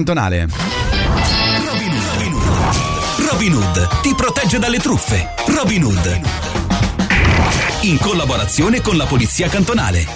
[0.00, 0.14] Hood.
[0.14, 0.48] Robin
[2.32, 3.28] Hood.
[3.28, 5.34] Robin Hood ti protegge dalle truffe.
[5.48, 6.20] Robin Hood.
[7.80, 10.06] In collaborazione con la Polizia Cantonale.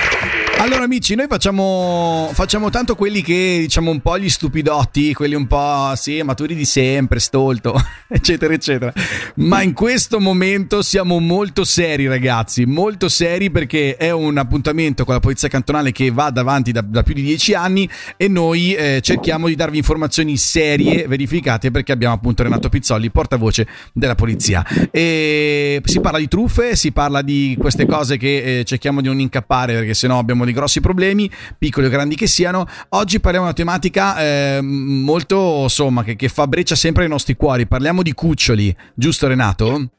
[0.62, 5.48] Allora amici, noi facciamo, facciamo tanto quelli che diciamo un po' gli stupidotti, quelli un
[5.48, 7.74] po' sì, maturi di sempre, stolto,
[8.06, 8.92] eccetera, eccetera.
[9.36, 15.14] Ma in questo momento siamo molto seri ragazzi, molto seri perché è un appuntamento con
[15.14, 19.00] la Polizia Cantonale che va davanti da, da più di dieci anni e noi eh,
[19.02, 24.64] cerchiamo di darvi informazioni serie, verificate perché abbiamo appunto Renato Pizzolli, portavoce della Polizia.
[24.92, 29.18] E si parla di truffe, si parla di queste cose che eh, cerchiamo di non
[29.18, 32.66] incappare perché sennò abbiamo dei grossi problemi, piccoli o grandi che siano.
[32.90, 37.34] Oggi parliamo di una tematica eh, molto, insomma, che, che fa breccia sempre ai nostri
[37.34, 37.66] cuori.
[37.66, 39.90] Parliamo di cuccioli, giusto Renato?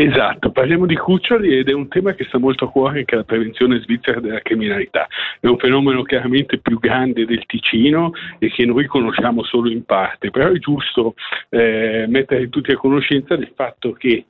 [0.00, 3.24] Esatto, parliamo di cuccioli ed è un tema che sta molto a cuore anche alla
[3.24, 5.08] prevenzione svizzera della criminalità.
[5.40, 10.30] È un fenomeno chiaramente più grande del Ticino e che noi conosciamo solo in parte,
[10.30, 11.14] però è giusto
[11.48, 14.26] eh, mettere tutti a conoscenza del fatto che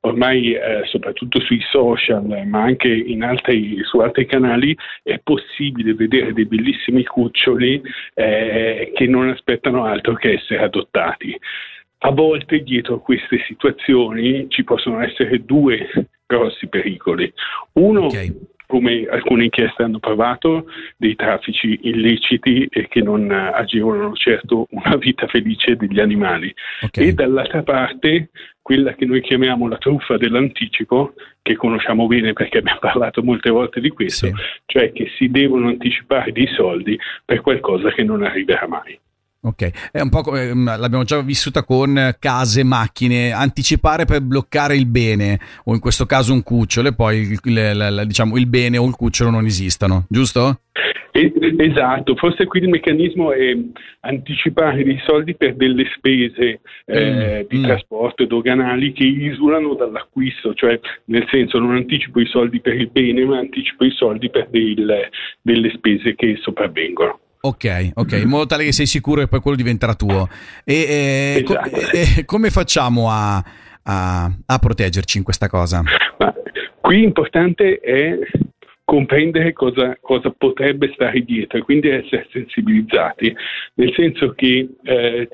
[0.00, 6.46] ormai eh, soprattutto sui social, ma anche altri, su altri canali, è possibile vedere dei
[6.46, 7.82] bellissimi cuccioli
[8.14, 11.38] eh, che non aspettano altro che essere adottati.
[12.02, 15.90] A volte dietro a queste situazioni ci possono essere due
[16.26, 17.30] grossi pericoli.
[17.72, 18.34] Uno, okay
[18.70, 25.26] come alcune inchieste hanno provato, dei traffici illeciti e che non agevolano certo una vita
[25.26, 26.54] felice degli animali.
[26.82, 27.08] Okay.
[27.08, 28.30] E dall'altra parte
[28.62, 33.80] quella che noi chiamiamo la truffa dell'anticipo, che conosciamo bene perché abbiamo parlato molte volte
[33.80, 34.32] di questo, sì.
[34.66, 38.96] cioè che si devono anticipare dei soldi per qualcosa che non arriverà mai.
[39.42, 44.76] Ok, è un po' come mm, l'abbiamo già vissuta con case, macchine, anticipare per bloccare
[44.76, 48.76] il bene, o in questo caso un cucciolo, e poi il, il, diciamo, il bene
[48.76, 50.60] o il cucciolo non esistano, giusto?
[51.12, 53.56] Esatto, forse qui il meccanismo è
[54.00, 57.64] anticipare dei soldi per delle spese eh, mm, di mm.
[57.64, 63.24] trasporto doganali che isolano dall'acquisto, cioè nel senso non anticipo i soldi per il bene,
[63.24, 65.08] ma anticipo i soldi per del,
[65.40, 67.18] delle spese che sopravvengono.
[67.42, 70.28] Ok, ok, in modo tale che sei sicuro che poi quello diventerà tuo.
[70.62, 71.70] E, e, esatto.
[71.70, 73.42] co- e come facciamo a,
[73.82, 75.82] a, a, proteggerci in questa cosa?
[76.18, 76.34] Ma
[76.82, 78.18] qui importante è
[78.84, 83.34] comprendere cosa, cosa, potrebbe stare dietro quindi essere sensibilizzati,
[83.74, 85.28] nel senso che eh,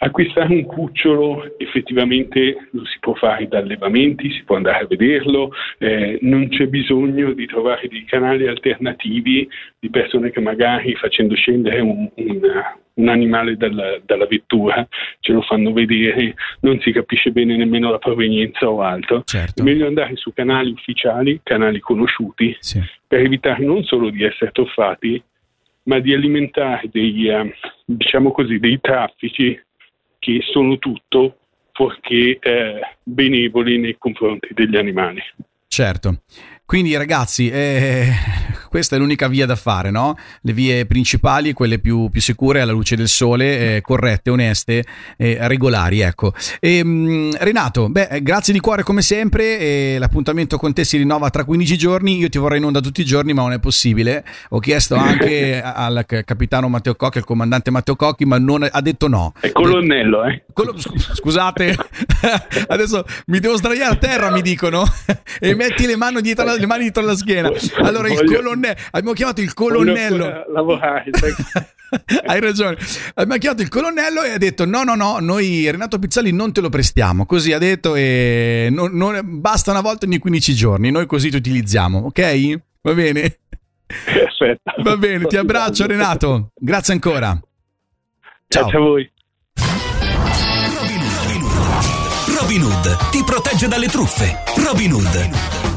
[0.00, 5.50] Acquistare un cucciolo effettivamente lo si può fare da allevamenti, si può andare a vederlo,
[5.78, 11.80] eh, non c'è bisogno di trovare dei canali alternativi di persone che magari facendo scendere
[11.80, 12.40] un, un,
[12.94, 14.86] un animale dalla, dalla, vettura
[15.18, 19.24] ce lo fanno vedere, non si capisce bene nemmeno la provenienza o altro.
[19.24, 19.62] Certo.
[19.62, 22.80] È meglio andare su canali ufficiali, canali conosciuti, sì.
[23.04, 25.20] per evitare non solo di essere truffati,
[25.88, 27.52] ma di alimentare dei, uh,
[27.84, 29.60] diciamo così, dei traffici
[30.28, 31.38] che sono tutto
[31.72, 35.22] fuorché eh, benevoli nei confronti degli animali.
[35.66, 36.20] Certo.
[36.66, 38.10] Quindi ragazzi, eh,
[38.68, 40.16] questa è l'unica via da fare, no?
[40.42, 44.84] Le vie principali, quelle più, più sicure alla luce del sole, eh, corrette, oneste,
[45.16, 46.32] eh, regolari, ecco.
[46.60, 51.30] E, ehm, mh, Renato, beh, grazie di cuore come sempre, l'appuntamento con te si rinnova
[51.30, 54.24] tra 15 giorni, io ti vorrei in onda tutti i giorni, ma non è possibile.
[54.50, 59.08] Ho chiesto anche al capitano Matteo Cocchi, al comandante Matteo Cocchi, ma non, ha detto
[59.08, 59.32] no.
[59.40, 60.44] È colonnello, eh?
[60.52, 61.74] Col- scusate,
[62.68, 64.84] adesso mi devo sdraiare a terra, mi dicono,
[65.40, 67.50] e metti le mani dietro la le mani dietro la schiena.
[67.82, 70.44] Allora il colonnello, abbiamo chiamato il colonnello.
[70.52, 71.10] Lavorare.
[72.26, 72.76] Hai ragione.
[73.14, 76.60] Abbiamo chiamato il colonnello e ha detto: No, no, no, noi Renato Pizzali non te
[76.60, 77.24] lo prestiamo.
[77.26, 80.90] Così ha detto, e non, non, basta una volta ogni 15 giorni.
[80.90, 82.60] Noi così ti utilizziamo, ok?
[82.82, 83.38] Va bene?
[83.86, 84.82] Perfetto.
[84.82, 86.50] Va bene, ti abbraccio, Renato.
[86.54, 87.38] Grazie ancora.
[88.48, 88.62] Ciao.
[88.62, 89.10] Grazie a voi.
[90.78, 92.38] Robin Hood.
[92.38, 94.42] Robin Hood ti protegge dalle truffe.
[94.56, 95.67] Robin Hood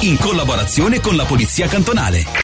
[0.00, 2.36] in collaborazione con la Polizia Cantonale.